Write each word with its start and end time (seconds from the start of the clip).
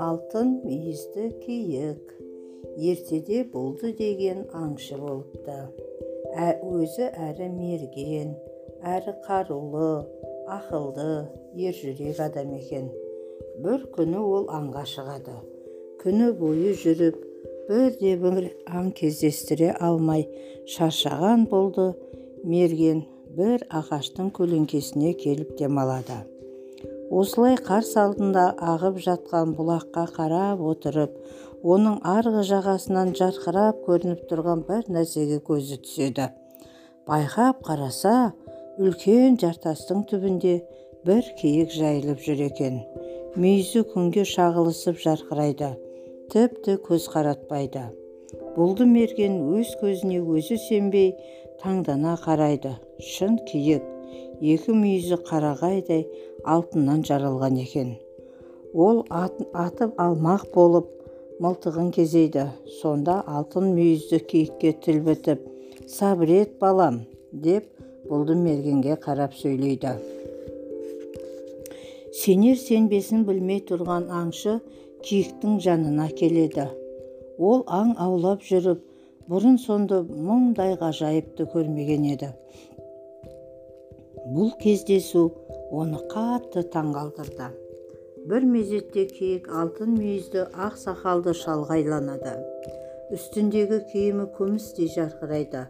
алтын 0.00 0.52
мүйізді 0.64 1.26
киік 1.42 2.14
ертеде 2.80 3.44
болды 3.52 3.92
деген 3.98 4.46
аңшы 4.56 4.96
болыпты. 4.96 5.58
Ә, 6.32 6.56
өзі 6.64 7.10
әрі 7.12 7.50
мерген 7.52 8.32
әрі 8.80 9.12
қарулы 9.26 9.90
ақылды 10.56 11.28
ержүрек 11.68 12.16
адам 12.24 12.56
екен. 12.56 12.88
Бір 13.60 13.84
күні 13.92 14.24
ол 14.24 14.48
аңға 14.48 14.88
шығады. 14.88 15.36
Күні 16.00 16.32
бойы 16.40 16.72
жүріп 16.80 17.20
бірде 17.68 18.16
бір 18.24 18.56
аң 18.72 18.96
кездестіре 18.96 19.76
алмай 19.76 20.24
шаршаған 20.64 21.44
болды. 21.52 21.92
Мерген 22.40 23.04
бір 23.36 23.64
ағаштың 23.80 24.30
көлеңкесіне 24.36 25.12
келіп 25.20 25.56
демалады. 25.58 26.18
Осылай 27.10 27.56
қарсы 27.58 27.98
алдында 28.02 28.44
ағып 28.72 29.00
жатқан 29.06 29.54
бұлаққа 29.58 30.04
қарап 30.16 30.62
отырып 30.72 31.16
оның 31.74 31.98
арғы 32.06 32.44
жағасынан 32.50 33.12
жарқырап 33.18 33.82
көрініп 33.86 34.24
тұрған 34.30 34.64
бір 34.68 34.86
нәрсеге 34.94 35.40
көзі 35.46 35.80
түседі. 35.84 36.30
Байқап 37.08 37.62
қараса 37.66 38.32
үлкен 38.78 39.38
жартастың 39.42 40.06
түбінде 40.10 40.56
бір 41.06 41.26
киік 41.40 41.74
жайылып 41.74 42.22
жүр 42.24 42.44
екен. 42.46 42.82
Мүйізі 43.36 43.84
күнге 43.92 44.24
шағылысып 44.26 44.98
жарқырайды 45.02 45.74
тіпті 46.30 46.78
көз 46.86 47.08
қаратпайды. 47.10 47.88
Бұлды 48.54 48.86
мерген 48.86 49.40
өз 49.58 49.74
көзіне 49.80 50.20
өзі 50.22 50.58
сенбей 50.68 51.12
таңдана 51.62 52.16
қарайды. 52.24 52.74
Шын 53.12 53.38
киік 53.48 53.84
екі 54.54 54.74
мүйізі 54.76 55.20
қарағайдай 55.28 56.06
алтыннан 56.54 57.04
жаралған 57.08 57.60
екен. 57.64 57.94
Ол 58.74 59.04
атып 59.10 60.00
алмақ 60.06 60.48
болып 60.54 60.88
мылтығын 61.40 61.92
кезейді. 61.96 62.48
Сонда 62.80 63.20
алтын 63.26 63.72
мүйізді 63.76 64.20
киікке 64.32 64.74
тіл 64.84 65.00
бітіп 65.06 65.46
сабыр 65.88 66.36
ет 66.40 66.58
балам! 66.60 67.02
деп 67.32 67.66
бұлды 68.10 68.34
мергенге 68.34 68.96
қарап 69.04 69.34
сөйлейді. 69.38 69.94
Сенер 72.20 72.56
сенбесін 72.58 73.22
білмей 73.28 73.60
тұрған 73.68 74.08
аңшы 74.10 74.56
киіктің 75.06 75.60
жанына 75.62 76.08
келеді. 76.18 76.66
Ол 77.38 77.62
аң 77.70 77.94
аулап 78.02 78.42
жүріп 78.44 78.82
бұрын 79.30 79.58
сонды 79.62 80.00
мұндай 80.10 80.74
ғажайыпты 80.80 81.46
көрмеген 81.52 82.06
еді. 82.12 82.30
Бұл 84.34 84.50
кездесу 84.62 85.28
оны 85.70 86.00
қатты 86.10 86.64
таңғалдырды. 86.74 87.50
Бір 88.30 88.46
мезетте 88.54 89.06
киік 89.08 89.46
алтын 89.62 89.94
мүйізді 89.94 90.48
ақ 90.66 90.80
сақалды 90.82 91.34
шалға 91.38 91.78
айланады 91.78 92.34
үстіндегі 93.14 93.78
киімі 93.92 94.26
күмістей 94.36 94.90
жарқырайды 94.96 95.62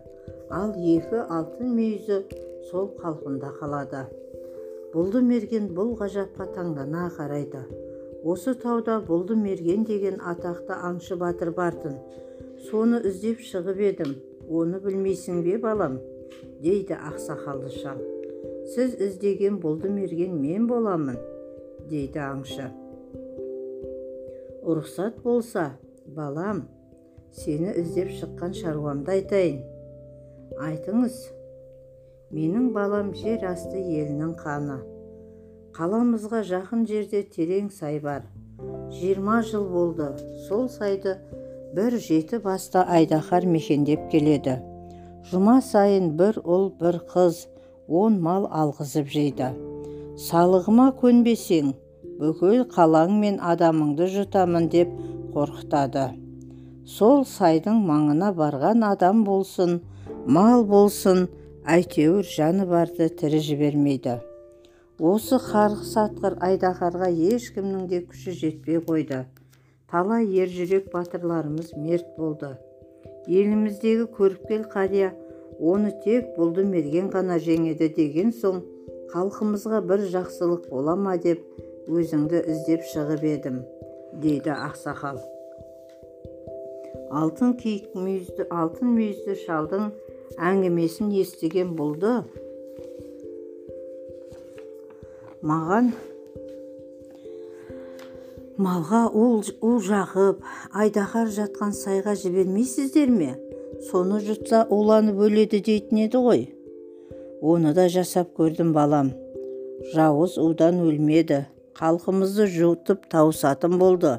ал 0.56 0.72
екі 0.94 1.20
алтын 1.36 1.70
мүйізі 1.76 2.18
сол 2.70 2.90
қалпында 2.98 3.52
қалады. 3.60 4.02
Бұлды 4.94 5.22
мерген 5.24 5.70
бұл 5.76 5.94
ғажапқа 6.00 6.48
таңдана 6.56 7.06
қарайды. 7.14 7.62
Осы 8.24 8.56
тауда 8.64 8.98
бұлды 9.06 9.36
мерген 9.40 9.86
деген 9.88 10.18
атақты 10.32 10.76
аңшы 10.90 11.16
батыр 11.20 11.52
бартын 11.56 11.96
соны 12.68 13.00
іздеп 13.08 13.40
шығып 13.44 13.80
едім. 13.86 14.14
Оны 14.50 14.80
білмейсің 14.82 15.42
бе 15.46 15.56
балам? 15.62 15.98
Дейді 16.60 16.98
ақсақалды 16.98 17.70
шал. 17.80 18.00
Сіз 18.74 18.96
іздеген 19.00 19.58
бұлды 19.62 19.90
мерген 19.92 20.36
мен 20.40 20.66
боламын 20.70 21.18
дейді 21.90 22.20
аңшы. 22.22 22.68
Рұқсат 24.66 25.22
болса 25.24 25.72
балам 26.06 26.66
сені 27.34 27.72
іздеп 27.80 28.12
шыққан 28.18 28.54
шаруамды 28.60 29.16
айтайын. 29.16 29.60
Айтыңыз. 30.60 31.16
Менің 32.30 32.70
балам 32.74 33.14
жер 33.16 33.46
асты 33.48 33.80
елінің 33.80 34.36
қаны. 34.38 34.78
Қаламызға 35.74 36.44
жақын 36.46 36.84
жерде 36.86 37.24
терең 37.24 37.70
сай 37.74 37.98
бар. 38.02 38.26
Жиырма 38.94 39.40
жыл 39.46 39.66
болды. 39.70 40.12
Сол 40.46 40.68
сайды 40.68 41.16
бір 41.74 41.96
жеті 42.02 42.40
басты 42.42 42.82
айдаһар 42.82 43.46
мекендеп 43.46 44.08
келеді. 44.10 44.56
Жұма 45.30 45.60
сайын 45.62 46.10
бір 46.18 46.40
ұл 46.42 46.70
бір 46.80 46.98
қыз 47.12 47.44
он 47.86 48.18
мал 48.24 48.48
алғызып 48.50 49.10
жейді. 49.14 49.52
Салығыма 50.18 50.88
көнбесең 51.00 51.74
бүкіл 52.18 52.64
қалаң 52.74 53.14
мен 53.22 53.38
адамыңды 53.52 54.08
жұтамын 54.16 54.66
деп 54.72 54.90
қорқытады. 55.34 56.08
Сол 56.84 57.22
сайдың 57.24 57.84
маңына 57.86 58.32
барған 58.34 58.82
адам 58.90 59.22
болсын 59.24 59.78
мал 60.26 60.64
болсын 60.66 61.28
әйтеуір 61.64 62.26
жаны 62.26 62.66
барды 62.66 63.08
тірі 63.20 63.40
жібермейді. 63.46 64.18
Осы 64.98 65.38
қарғыс 65.40 65.94
атқыр 66.02 66.40
айдаһарға 66.44 67.12
ешкімнің 67.30 67.86
де 67.88 68.02
күші 68.08 68.34
жетпей 68.36 68.82
қойды. 68.84 69.22
Талай 69.90 70.26
ержүрек 70.42 70.90
батырларымыз 70.92 71.72
мерт 71.76 72.06
болды. 72.18 72.54
Еліміздегі 73.26 74.06
көріпкел 74.16 74.68
қария 74.70 75.10
оны 75.60 75.90
тек 76.04 76.30
бұлды 76.36 76.64
мерген 76.64 77.10
ғана 77.12 77.40
жеңеді 77.42 77.90
деген 77.96 78.30
соң 78.32 78.62
халқымызға 79.12 79.82
бір 79.90 80.06
жақсылық 80.14 80.68
бола 80.70 80.94
ма 80.96 81.16
деп 81.18 81.42
өзіңді 81.90 82.44
іздеп 82.54 82.86
шығып 82.92 83.26
едім 83.32 83.62
дейді 84.22 84.54
ақсақал. 84.54 85.18
Алтын 87.10 87.56
киік 87.58 87.90
мүйізді 87.98 88.46
алтын 88.54 88.94
мүйізді 88.94 89.34
шалдың 89.42 89.90
әңгімесін 90.38 91.10
естіген 91.18 91.74
бұлды 91.78 92.20
маған 95.42 95.90
малға 98.60 99.06
ұл 99.16 99.78
жағып 99.84 100.42
айдаһар 100.76 101.30
жатқан 101.32 101.72
сайға 101.76 102.14
жібермейсіздер 102.20 103.10
ме? 103.12 103.32
Соны 103.88 104.20
жұтса 104.24 104.66
уланып 104.68 105.22
өледі 105.24 105.62
дейтін 105.64 106.04
еді 106.04 106.20
ғой. 106.26 106.42
Оны 107.40 107.72
да 107.74 107.88
жасап 107.88 108.34
көрдім 108.36 108.74
балам. 108.76 109.14
Жауыз 109.94 110.36
удан 110.38 110.82
өлмеді. 110.84 111.46
Халқымызды 111.80 112.46
жұтып 112.52 113.08
тауысатын 113.08 113.78
болды. 113.80 114.18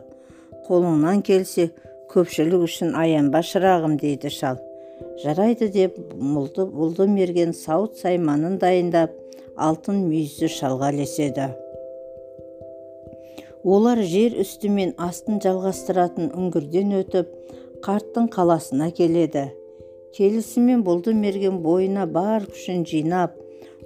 Қолыңнан 0.65 1.21
келсе 1.21 1.69
көпшілік 2.09 2.65
үшін 2.65 2.95
аянба 2.97 3.43
шырағым 3.45 3.99
дейді 4.01 4.33
шал. 4.33 4.57
Жарайды 5.21 5.69
деп 5.69 5.97
мұлды 6.17 6.65
бұлды 6.65 7.05
мерген 7.09 7.53
сауыт 7.53 8.01
сайманын 8.01 8.57
дайындап 8.61 9.13
алтын 9.57 10.01
мүйізді 10.07 10.49
шалға 10.49 10.95
ілеседі. 10.95 11.51
Олар 13.63 14.01
жер 14.01 14.37
үсті 14.41 14.69
мен 14.73 14.93
астын 14.97 15.41
жалғастыратын 15.43 16.31
үңгірден 16.33 16.93
өтіп 17.01 17.33
қарттың 17.85 18.29
қаласына 18.33 18.89
келеді. 18.97 19.51
Келісімен 20.15 20.81
бұлды 20.85 21.13
мерген 21.15 21.61
бойына 21.63 22.07
бар 22.09 22.47
күшін 22.49 22.83
жинап 22.89 23.37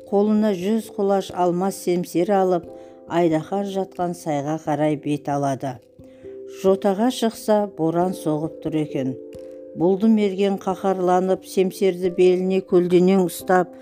қолына 0.09 0.53
жүз 0.57 0.91
құлаш 0.95 1.31
алмас 1.35 1.77
семсер 1.83 2.31
алып 2.31 2.69
айдаһар 3.07 3.65
жатқан 3.69 4.15
сайға 4.17 4.57
қарай 4.63 4.95
бет 5.01 5.29
алады. 5.29 5.75
Жотаға 6.61 7.09
шықса 7.11 7.65
боран 7.77 8.15
соғып 8.15 8.61
тұр 8.63 8.77
екен. 8.81 9.15
Бұлды 9.75 10.07
мерген 10.07 10.55
қаһарланып 10.61 11.43
семсерді 11.51 12.13
беліне 12.15 12.61
көлденең 12.69 13.25
ұстап 13.27 13.73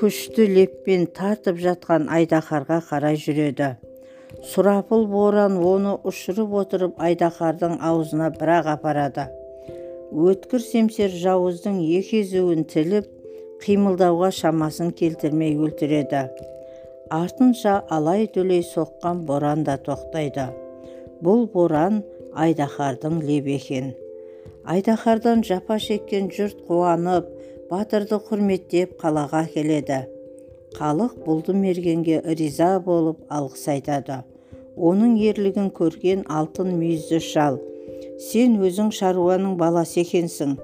күшті 0.00 0.48
леппен 0.56 1.06
тартып 1.14 1.60
жатқан 1.62 2.08
айдаһарға 2.10 2.80
қарай 2.90 3.20
жүреді. 3.20 3.76
Сұрапыл 4.52 5.06
боран 5.10 5.56
оны 5.58 5.96
ұшырып 6.06 6.52
отырып 6.62 7.00
айдаһардың 7.02 7.78
аузына 7.86 8.30
бір-ақ 8.36 8.68
апарады. 8.74 9.26
Өткір 10.10 10.62
семсер 10.64 11.12
жауыздың 11.22 11.80
екі 11.98 12.22
езуін 12.24 12.64
тіліп 12.70 13.08
қимылдауға 13.64 14.30
шамасын 14.34 14.92
келтірмей 15.00 15.56
өлтіреді. 15.58 16.22
Артынша 17.10 17.80
алай-дүлей 17.90 18.62
соққан 18.66 19.24
боран 19.26 19.64
да 19.66 19.76
тоқтайды. 19.88 20.46
Бұл 21.22 21.46
боран 21.52 22.02
айдаһардың 22.34 23.20
лебі 23.26 23.58
екен. 23.58 23.92
Айдаһардан 24.64 25.44
жапа 25.44 25.78
шеккен 25.82 26.30
жұрт 26.30 26.64
қуанып 26.68 27.28
батырды 27.70 28.20
құрметтеп 28.30 28.96
қалаға 29.02 29.44
келеді 29.54 30.04
халық 30.76 31.16
бұлды 31.24 31.54
мергенге 31.56 32.20
риза 32.38 32.78
болып 32.84 33.20
алғыс 33.32 33.66
айтады. 33.72 34.20
Оның 34.76 35.16
ерлігін 35.18 35.70
көрген 35.76 36.22
алтын 36.30 36.70
мүйізді 36.78 37.20
шал. 37.24 37.58
Сен 38.20 38.58
өзің 38.62 38.92
шаруаның 38.94 39.56
баласы 39.60 40.00
екенсің. 40.04 40.56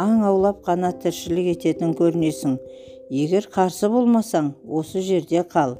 Аң 0.00 0.24
аулап 0.28 0.60
қана 0.66 0.92
тіршілік 1.02 1.54
ететін 1.54 1.94
көрінесің. 1.98 2.58
Егер 3.10 3.48
қарсы 3.54 3.88
болмасаң 3.90 4.52
осы 4.68 5.02
жерде 5.06 5.44
қал. 5.54 5.78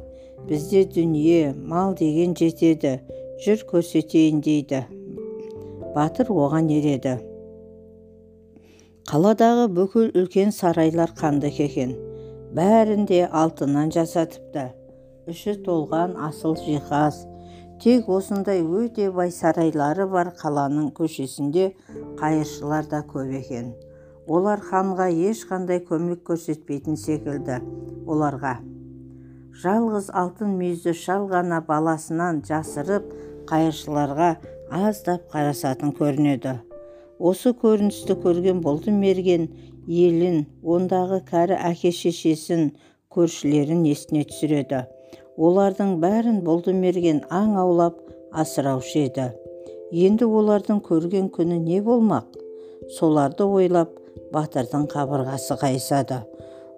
Бізде 0.48 0.84
дүние 0.84 1.52
мал 1.54 1.94
деген 1.98 2.34
жетеді. 2.38 2.98
Жүр 3.44 3.66
көрсетейін 3.70 4.40
дейді. 4.44 4.84
Батыр 5.94 6.30
оған 6.32 6.70
ереді. 6.72 7.18
Қаладағы 9.04 9.68
бүкіл 9.76 10.10
үлкен 10.16 10.54
сарайлар 10.54 11.12
қанды 11.18 11.50
екен 11.52 11.92
бәрінде 12.54 13.24
алтыннан 13.34 13.88
жасатыпты 13.90 14.68
іші 15.30 15.56
толған 15.66 16.12
асыл 16.28 16.54
жиһаз. 16.60 17.24
Тек 17.82 18.06
осындай 18.08 18.60
өте 18.62 19.08
бай 19.16 19.32
сарайлары 19.34 20.06
бар 20.12 20.30
қаланың 20.38 20.92
көшесінде 20.94 21.72
қайыршылар 22.20 22.86
да 22.92 23.00
көп 23.08 23.32
екен. 23.40 23.72
Олар 24.30 24.62
ханға 24.62 25.08
ешқандай 25.10 25.82
көмек 25.88 26.22
көрсетпейтін 26.28 26.96
секілді 27.00 27.58
оларға. 28.06 28.54
Жалғыз 29.64 30.12
алтын 30.14 30.54
мүйізді 30.60 30.94
шал 31.02 31.26
ғана 31.34 31.60
баласынан 31.66 32.40
жасырып 32.46 33.10
қайыршыларға 33.50 34.30
аздап 34.70 35.26
қарасатын 35.34 35.92
көрінеді. 35.98 36.60
Осы 37.18 37.50
көріністі 37.50 38.16
көрген 38.22 38.62
болдым 38.62 39.02
мерген 39.02 39.50
елін 39.88 40.44
ондағы 40.62 41.20
кәрі 41.28 41.56
әке 41.70 41.92
шешесін 41.92 42.70
көршілерін 43.14 43.84
есіне 43.88 44.24
түсіреді. 44.30 44.84
Олардың 45.36 45.98
бәрін 46.02 46.42
мерген 46.80 47.24
аң 47.30 47.56
аулап 47.58 47.98
асыраушы 48.32 49.06
еді. 49.08 49.32
Енді 49.92 50.24
олардың 50.24 50.80
көрген 50.80 51.28
күні 51.30 51.58
не 51.58 51.80
болмақ? 51.82 52.26
Соларды 52.98 53.44
ойлап 53.44 53.90
батырдың 54.32 54.86
қабырғасы 54.90 55.58
қайысады. 55.60 56.22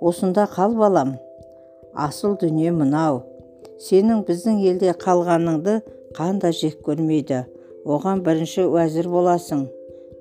Осында 0.00 0.46
қал 0.46 0.74
балам. 0.76 1.16
Асыл 1.94 2.36
дүние 2.36 2.72
мынау. 2.72 3.22
Сенің 3.80 4.24
біздің 4.28 4.60
елде 4.64 4.92
қалғаныңды 4.92 5.80
қанда 6.16 6.52
жек 6.52 6.82
көрмейді. 6.84 7.44
Оған 7.84 8.22
бірінші 8.26 8.66
уәзір 8.66 9.08
боласың. 9.08 9.66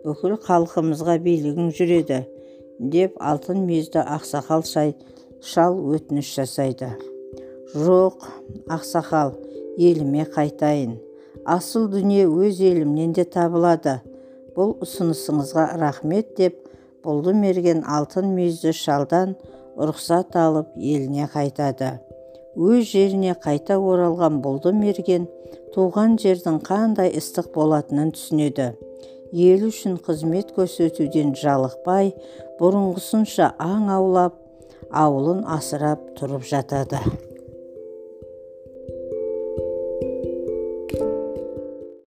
Бүкіл 0.05 0.37
халқымызға 0.47 1.17
билігің 1.23 1.71
жүреді. 1.75 2.23
Деп 2.79 3.15
алтын 3.19 3.65
мүйізді 3.67 4.03
ақсақал 4.03 4.63
шал 5.45 5.77
өтініш 5.95 6.31
жасайды. 6.35 6.89
Жоқ 7.75 8.25
ақсақал 8.71 9.35
еліме 9.77 10.25
қайтайын. 10.35 10.95
Асыл 11.45 11.87
дүние 11.91 12.25
өз 12.25 12.61
елімнен 12.63 13.13
де 13.13 13.23
табылады. 13.23 13.99
Бұл 14.55 14.77
ұсынысыңызға 14.81 15.75
рахмет 15.81 16.33
деп 16.37 16.57
бұлды 17.05 17.35
мерген 17.37 17.83
алтын 17.85 18.31
мүйізді 18.33 18.73
шалдан 18.73 19.35
рұқсат 19.77 20.35
алып 20.39 20.71
еліне 20.75 21.27
қайтады. 21.33 21.99
Өз 22.55 22.87
жеріне 22.87 23.35
қайта 23.43 23.75
оралған 23.75 24.39
бұлды 24.43 24.71
мерген 24.73 25.27
туған 25.75 26.15
жердің 26.21 26.61
қандай 26.63 27.11
ыстық 27.19 27.51
болатынын 27.53 28.13
түсінеді. 28.15 28.71
Ел 29.35 29.65
үшін 29.67 29.97
қызмет 29.99 30.53
көрсетуден 30.55 31.33
жалықпай 31.35 32.13
бұрынғысынша 32.59 33.51
аң 33.61 33.89
аулап 33.91 34.35
ауылын 34.95 35.43
асырап 35.57 36.03
тұрып 36.19 36.45
жатады. 36.47 37.01